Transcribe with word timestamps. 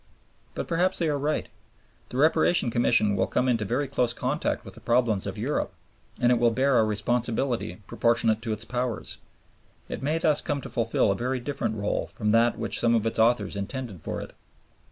But 0.55 0.67
perhaps 0.67 0.97
they 0.97 1.09
are 1.09 1.19
right. 1.19 1.47
The 2.09 2.17
Reparation 2.17 2.71
Commission 2.71 3.15
will 3.15 3.27
come 3.27 3.47
into 3.47 3.65
very 3.65 3.87
close 3.87 4.13
contact 4.13 4.65
with 4.65 4.73
the 4.73 4.81
problems 4.81 5.27
of 5.27 5.37
Europe; 5.37 5.73
and 6.19 6.31
it 6.31 6.39
will 6.39 6.49
bear 6.49 6.79
a 6.79 6.83
responsibility 6.83 7.83
proportionate 7.85 8.41
to 8.41 8.51
its 8.51 8.65
powers. 8.65 9.17
It 9.89 10.01
may 10.01 10.17
thus 10.17 10.41
come 10.41 10.59
to 10.61 10.69
fulfil 10.71 11.11
a 11.11 11.15
very 11.15 11.39
different 11.39 11.77
rÙle 11.77 12.09
from 12.09 12.31
that 12.31 12.57
which 12.57 12.79
some 12.79 12.95
of 12.95 13.05
its 13.05 13.19
authors 13.19 13.55
intended 13.55 14.01
for 14.01 14.19
it. 14.21 14.33